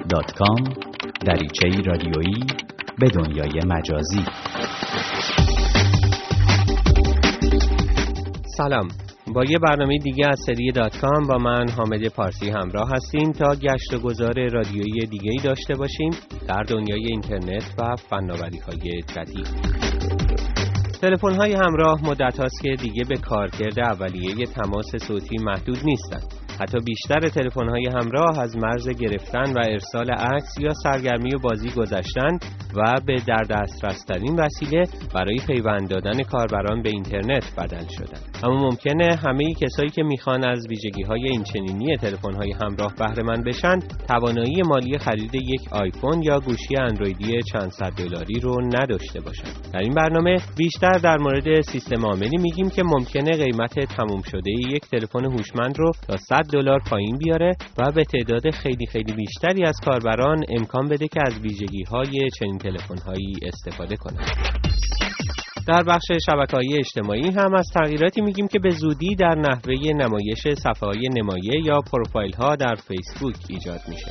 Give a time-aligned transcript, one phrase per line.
[0.00, 0.74] www.facebook.com
[1.26, 2.46] دریچه رادیویی
[2.98, 4.24] به دنیای مجازی.
[8.56, 8.88] سلام.
[9.34, 13.54] با یه برنامه دیگه از سری دات کام با من حامد پارسی همراه هستیم تا
[13.54, 16.10] گشت و گذار رادیویی دیگه ای داشته باشیم
[16.48, 19.48] در دنیای اینترنت و فناوری های جدید.
[21.00, 26.39] تلفن های همراه مدت هاست که دیگه به کارکرد اولیه تماس صوتی محدود نیستند.
[26.60, 32.38] حتی بیشتر تلفن‌های همراه از مرز گرفتن و ارسال عکس یا سرگرمی و بازی گذشتن
[32.76, 34.04] و به در دسترس
[34.38, 34.84] وسیله
[35.14, 38.20] برای پیوند دادن کاربران به اینترنت بدل شدن.
[38.44, 43.44] اما ممکنه همه کسایی که می‌خوان از ویژگی های اینچنینی تلفن های همراه بهره مند
[43.44, 49.70] بشن توانایی مالی خرید یک آیفون یا گوشی اندرویدی چند صد دلاری رو نداشته باشن.
[49.72, 54.82] در این برنامه بیشتر در مورد سیستم عاملی میگیم که ممکنه قیمت تموم شده یک
[54.90, 59.76] تلفن هوشمند رو تا 100 دلار پایین بیاره و به تعداد خیلی خیلی بیشتری از
[59.84, 64.60] کاربران امکان بده که از ویژگی های چنین تلفن هایی استفاده کنند.
[65.68, 70.48] در بخش شبکه های اجتماعی هم از تغییراتی میگیم که به زودی در نحوه نمایش
[70.58, 74.10] صفحه های نمایه یا پروفایل ها در فیسبوک ایجاد میشه.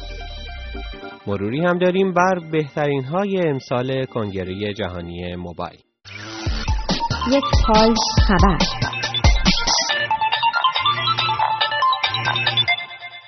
[1.27, 5.79] مروری هم داریم بر بهترین های امسال کنگره جهانی موبایل.
[7.31, 8.98] یک خبر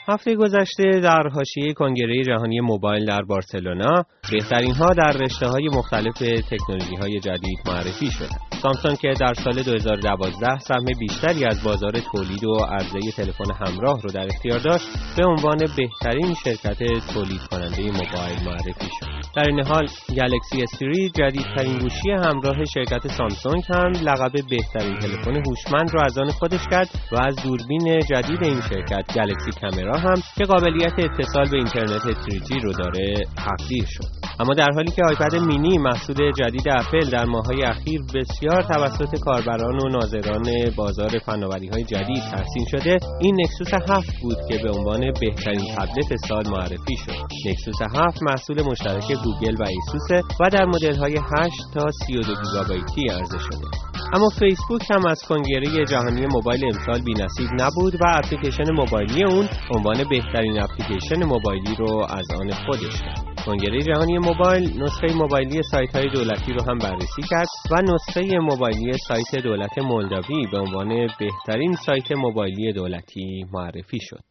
[0.08, 6.18] هفته گذشته در حاشیه کنگره جهانی موبایل در بارسلونا بهترین ها در رشته های مختلف
[6.50, 8.30] تکنولوژی های جدید معرفی شد.
[8.62, 14.10] سامسونگ که در سال 2012 سهم بیشتری از بازار تولید و عرضه تلفن همراه رو
[14.10, 14.86] در اختیار داشت
[15.18, 16.80] به عنوان بهترین شرکت
[17.14, 19.21] تولید کننده موبایل معرفی شد.
[19.36, 25.94] در این حال گلکسی استری جدیدترین گوشی همراه شرکت سامسونگ هم لقب بهترین تلفن هوشمند
[25.94, 30.44] را از آن خودش کرد و از دوربین جدید این شرکت گلکسی کامرا هم که
[30.44, 34.21] قابلیت اتصال به اینترنت 3G رو داره تقدیر شد.
[34.40, 39.80] اما در حالی که آیپد مینی محصول جدید اپل در ماههای اخیر بسیار توسط کاربران
[39.80, 45.00] و ناظران بازار فناوری های جدید تحسین شده این نکسوس 7 بود که به عنوان
[45.00, 47.50] بهترین تبلت سال معرفی شد.
[47.50, 53.10] نکسوس 7 محصول مشترک گوگل و ایسوس و در مدل های 8 تا 32 گیگابایتی
[53.10, 53.92] عرضه شده.
[54.14, 59.98] اما فیسبوک هم از کنگره جهانی موبایل امسال بینصیب نبود و اپلیکیشن موبایلی اون عنوان
[60.10, 63.31] بهترین اپلیکیشن موبایلی رو از آن خودش کرد.
[63.46, 68.92] کنگره جهانی موبایل نسخه موبایلی سایت های دولتی رو هم بررسی کرد و نسخه موبایلی
[69.08, 74.24] سایت دولت مولداوی به عنوان بهترین سایت موبایلی دولتی معرفی شد.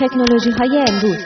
[0.00, 1.24] تکنولوژی های امروز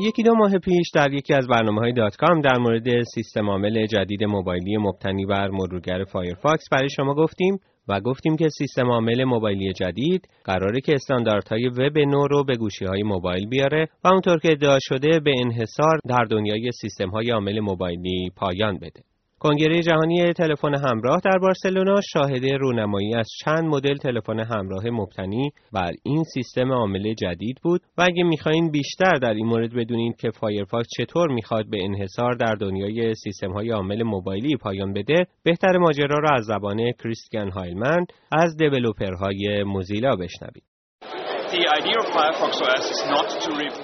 [0.00, 3.86] یکی دو ماه پیش در یکی از برنامه های دات کام در مورد سیستم عامل
[3.86, 7.58] جدید موبایلی مبتنی بر مرورگر فایرفاکس برای شما گفتیم
[7.88, 12.84] و گفتیم که سیستم عامل موبایلی جدید قراره که استانداردهای وب نو رو به گوشی
[12.84, 17.60] های موبایل بیاره و اونطور که ادعا شده به انحصار در دنیای سیستم های عامل
[17.60, 19.13] موبایلی پایان بده.
[19.44, 25.92] کنگره جهانی تلفن همراه در بارسلونا شاهد رونمایی از چند مدل تلفن همراه مبتنی بر
[26.02, 30.88] این سیستم عامل جدید بود و اگه می‌خواین بیشتر در این مورد بدونید که فایرفاکس
[30.98, 36.36] چطور می‌خواد به انحصار در دنیای سیستم های عامل موبایلی پایان بده بهتر ماجرا را
[36.36, 40.73] از زبان کریستیان هایلمن از developer های موزیلا بشنوید.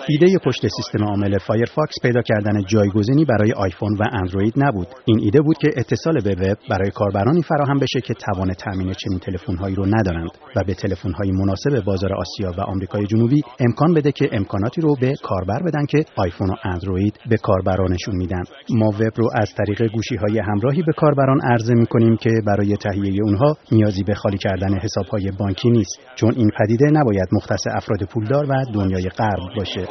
[0.09, 4.87] ایده پشت سیستم عامل فایرفاکس پیدا کردن جایگزینی برای آیفون و اندروید نبود.
[5.05, 9.19] این ایده بود که اتصال به وب برای کاربرانی فراهم بشه که توان تامین چنین
[9.19, 14.29] تلفن‌هایی رو ندارند و به تلفن‌های مناسب بازار آسیا و آمریکای جنوبی امکان بده که
[14.33, 18.43] امکاناتی رو به کاربر بدن که آیفون و اندروید به کاربرانشون میدن.
[18.71, 23.57] ما وب رو از طریق گوشی‌های همراهی به کاربران عرضه می‌کنیم که برای تهیه اونها
[23.73, 28.65] نیازی به خالی کردن حساب‌های بانکی نیست چون این پدیده نباید مختص افراد پولدار و
[28.75, 29.89] دنیای غرب باشه.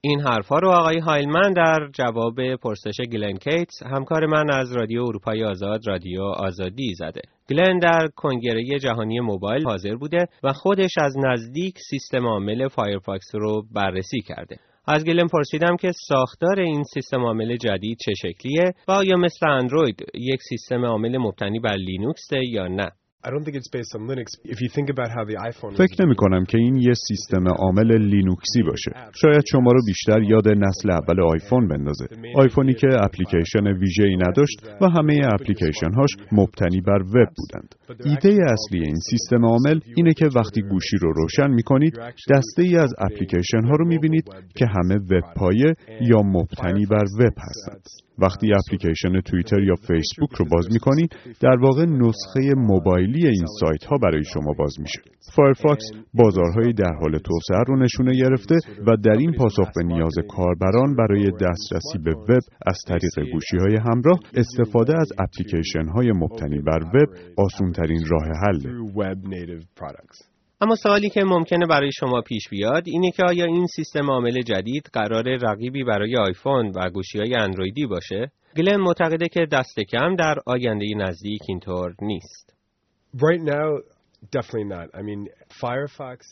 [0.00, 5.44] این حرفا رو آقای هایلمن در جواب پرسش گلن کیتس همکار من از رادیو اروپای
[5.44, 7.20] آزاد رادیو آزادی زده.
[7.50, 13.62] گلن در کنگره جهانی موبایل حاضر بوده و خودش از نزدیک سیستم عامل فایرفاکس رو
[13.74, 14.56] بررسی کرده.
[14.86, 20.02] از گلن پرسیدم که ساختار این سیستم عامل جدید چه شکلیه و آیا مثل اندروید
[20.14, 22.90] یک سیستم عامل مبتنی بر لینوکسه یا نه.
[25.76, 28.90] فکر نمی کنم که این یه سیستم عامل لینوکسی باشه.
[29.14, 32.06] شاید شما رو بیشتر یاد نسل اول آیفون بندازه.
[32.36, 37.74] آیفونی که اپلیکیشن ویژه‌ای نداشت و همه اپلیکیشن هاش مبتنی بر وب بودند.
[38.04, 41.98] ایده اصلی این سیستم عامل اینه که وقتی گوشی رو روشن می کنید
[42.30, 44.24] دسته ای از اپلیکیشن ها رو می بینید
[44.56, 47.82] که همه وب پایه یا مبتنی بر وب هستند.
[48.18, 53.96] وقتی اپلیکیشن توییتر یا فیسبوک رو باز می‌کنید در واقع نسخه موبایلی این سایت ها
[54.02, 55.00] برای شما باز میشه.
[55.36, 55.84] فایرفاکس
[56.14, 58.54] بازارهای در حال توسعه رو نشونه گرفته
[58.86, 63.76] و در این پاسخ به نیاز کاربران برای دسترسی به وب از طریق گوشی های
[63.76, 68.60] همراه استفاده از اپلیکیشن های مبتنی بر وب آسونترین راه حله.
[70.64, 74.90] اما سوالی که ممکنه برای شما پیش بیاد اینه که آیا این سیستم عامل جدید
[74.92, 80.38] قراره رقیبی برای آیفون و گوشی های اندرویدی باشه؟ گلن معتقده که دست کم در
[80.46, 82.54] آینده نزدیک اینطور نیست.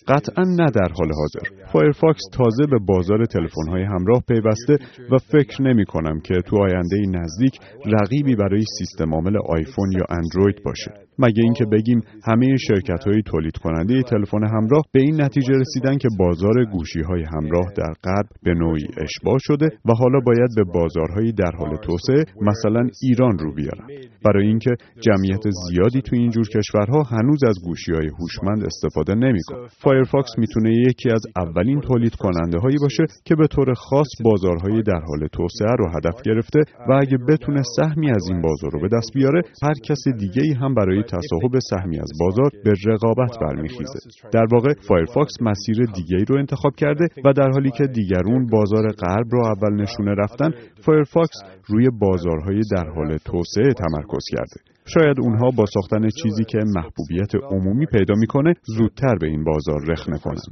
[0.08, 1.66] قطعا نه در حال حاضر.
[1.72, 4.78] فایرفاکس تازه به بازار تلفن‌های همراه پیوسته
[5.10, 10.62] و فکر نمی کنم که تو آینده نزدیک رقیبی برای سیستم عامل آیفون یا اندروید
[10.64, 10.92] باشه.
[11.18, 16.08] مگه اینکه بگیم همه شرکت های تولید کننده تلفن همراه به این نتیجه رسیدن که
[16.18, 21.32] بازار گوشی های همراه در غرب به نوعی اشباع شده و حالا باید به بازارهایی
[21.32, 23.86] در حال توسعه مثلا ایران رو بیارن.
[24.24, 24.70] برای اینکه
[25.00, 29.68] جمعیت زیادی تو اینجور کشورها هنوز از گوشی های هوشمند استفاده نمی‌کنه.
[29.68, 35.00] فایرفاکس می‌تونه یکی از اولین تولید کننده هایی باشه که به طور خاص بازارهای در
[35.08, 39.10] حال توسعه رو هدف گرفته و اگه بتونه سهمی از این بازار رو به دست
[39.14, 43.98] بیاره هر کس دیگه ای هم برای تصاحب سهمی از بازار به رقابت برمیخیزه.
[44.32, 49.26] در واقع فایرفاکس مسیر دیگری رو انتخاب کرده و در حالی که دیگرون بازار غرب
[49.30, 50.50] رو اول نشونه رفتن
[50.84, 54.71] فایرفاکس روی بازارهای در حال توسعه تمرکز کرده.
[54.86, 60.18] شاید اونها با ساختن چیزی که محبوبیت عمومی پیدا می‌کنه زودتر به این بازار رخنه
[60.18, 60.42] کنند.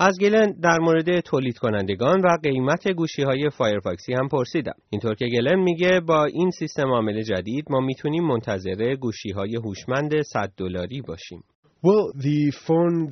[0.00, 4.74] از گلن در مورد تولید کنندگان و قیمت گوشی های فایرفاکسی هم پرسیدم.
[4.90, 10.22] اینطور که گلن میگه با این سیستم عامل جدید ما می‌تونیم منتظر گوشی های هوشمند
[10.22, 11.42] 100 دلاری باشیم.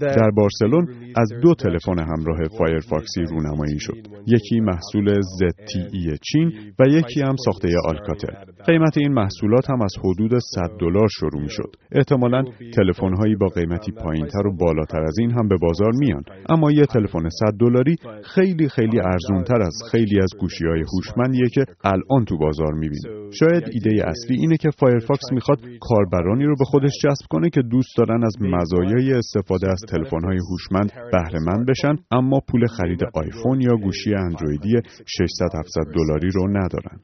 [0.00, 3.96] در بارسلون از دو تلفن همراه فایرفاکسی رونمایی شد.
[4.26, 8.34] یکی محصول ZTE چین و یکی هم ساخته آلکاتل.
[8.66, 11.70] قیمت این محصولات هم از حدود 100 دلار شروع می شد.
[11.92, 12.44] احتمالا
[12.76, 16.22] تلفن‌هایی با قیمتی پایینتر و بالاتر از این هم به بازار میان.
[16.48, 17.96] اما یه تلفن 100 دلاری
[18.34, 23.30] خیلی خیلی ارزونتر از خیلی از گوشی‌های هوشمندیه که الان تو بازار می‌بینیم.
[23.30, 27.96] شاید ایده اصلی اینه که فایرفاکس می‌خواد کاربرانی رو به خودش جذب کنه که دوست
[27.98, 34.14] دارن از مزایای استفاده از تلفن‌های هوشمند بهره‌مند بشن اما پول خرید آیفون یا گوشی
[34.14, 34.75] اندرویدی
[35.06, 37.00] 600 700 دلاری رو ندارن.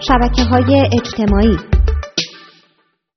[0.00, 1.56] شبکه های اجتماعی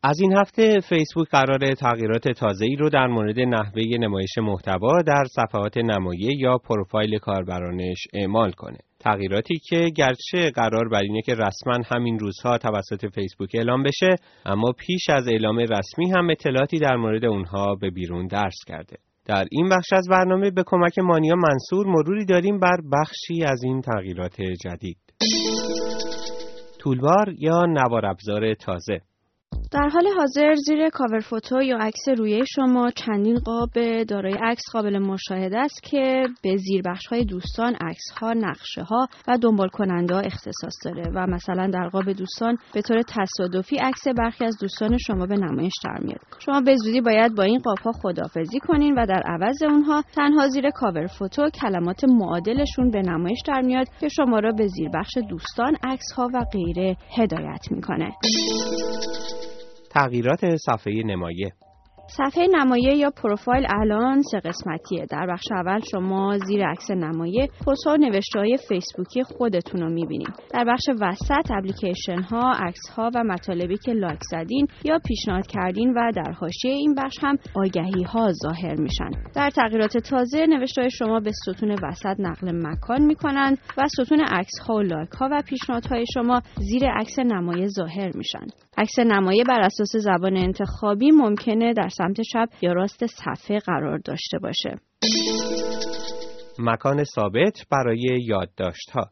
[0.03, 5.77] از این هفته فیسبوک قرار تغییرات تازه‌ای رو در مورد نحوه نمایش محتوا در صفحات
[5.77, 8.77] نمایه یا پروفایل کاربرانش اعمال کنه.
[8.99, 14.15] تغییراتی که گرچه قرار بر اینه که رسما همین روزها توسط فیسبوک اعلام بشه
[14.45, 18.95] اما پیش از اعلام رسمی هم اطلاعاتی در مورد اونها به بیرون درس کرده.
[19.25, 23.81] در این بخش از برنامه به کمک مانیا منصور مروری داریم بر بخشی از این
[23.81, 24.97] تغییرات جدید.
[26.79, 29.01] طولبار یا نوار ابزار تازه
[29.73, 34.99] در حال حاضر زیر کاور فوتو یا عکس روی شما چندین قاب دارای عکس قابل
[34.99, 40.13] مشاهده است که به زیر بخش های دوستان عکس ها نقشه ها و دنبال کننده
[40.13, 44.97] ها اختصاص داره و مثلا در قاب دوستان به طور تصادفی عکس برخی از دوستان
[44.97, 46.21] شما به نمایش در میاد.
[46.39, 50.47] شما به زودی باید با این قاب ها خدافزی کنین و در عوض اونها تنها
[50.47, 55.17] زیر کاور فوتو کلمات معادلشون به نمایش در میاد که شما را به زیر بخش
[55.29, 58.11] دوستان عکس ها و غیره هدایت می‌کنه.
[59.93, 61.53] تغییرات صفحه نمایه.
[62.17, 67.87] صفحه نمایه یا پروفایل الان سه قسمتیه؟ در بخش اول شما زیر عکس نمایه پست
[67.87, 70.33] ها نوشته های فیسبوکی خودتون رو می‌بینید.
[70.53, 75.93] در بخش وسط اپلیکیشن ها عکس ها و مطالبی که لایک زدین یا پیشنهاد کردین
[75.93, 79.09] و در حاشیه این بخش هم آگهی ها ظاهر میشن.
[79.35, 84.59] در تغییرات تازه نوشته های شما به ستون وسط نقل مکان می‌کنند و ستون عکس
[84.67, 88.45] ها و لایک ها و پیشنهادهای شما زیر عکس نمایه ظاهر میشن.
[88.77, 94.39] عکس نمایه بر اساس زبان انتخابی ممکنه در سمت چپ یا راست صفحه قرار داشته
[94.39, 94.79] باشه.
[96.59, 99.09] مکان ثابت برای یادداشت ها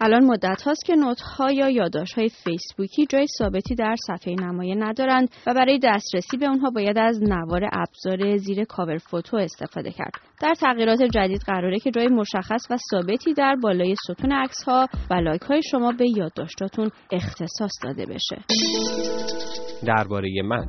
[0.00, 4.74] الان مدت هاست که note ها یا یادداشت های فیسبوکی جای ثابتی در صفحه نمایه
[4.74, 10.12] ندارند و برای دسترسی به اونها باید از نوار ابزار زیر cover photo استفاده کرد.
[10.40, 15.14] در تغییرات جدید قراره که جای مشخص و ثابتی در بالای ستون عکس ها و
[15.14, 18.44] لایک های شما به یادداشتاتون اختصاص داده بشه.
[19.86, 20.68] درباره من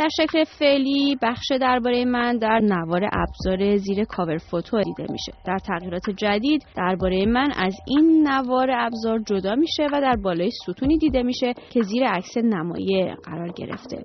[0.00, 5.58] در شکل فعلی بخش درباره من در نوار ابزار زیر کاور فوتو دیده میشه در
[5.58, 11.22] تغییرات جدید درباره من از این نوار ابزار جدا میشه و در بالای ستونی دیده
[11.22, 14.04] میشه که زیر عکس نمایه قرار گرفته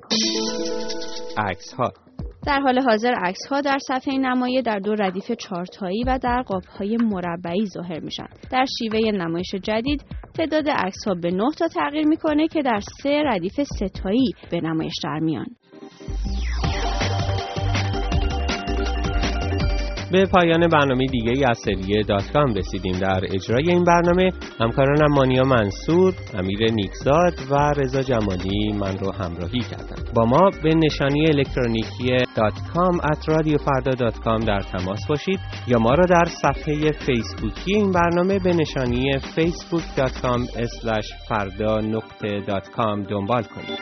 [1.37, 1.93] عکس ها
[2.47, 6.63] در حال حاضر عکس ها در صفحه نمایه در دو ردیف چارتایی و در قاب
[6.79, 8.27] های مربعی ظاهر میشن.
[8.51, 10.05] در شیوه نمایش جدید
[10.37, 14.61] تعداد عکس ها به 9 تا تغییر می‌کنه که در سه ردیف سه تایی به
[14.61, 15.45] نمایش در میان.
[20.11, 22.99] به پایان برنامه دیگه ای از سری دات کام رسیدیم.
[22.99, 29.59] در اجرای این برنامه همکارانم مانیا منصور، امیر نیکزاد و رضا جمالی من رو همراهی
[29.59, 32.53] کردن با ما به نشانی الکترونیکی دات
[34.23, 40.41] کام در تماس باشید یا ما را در صفحه فیسبوکی این برنامه به نشانی facebook.com
[41.29, 42.41] فردا نقطه
[43.09, 43.79] دنبال کنید.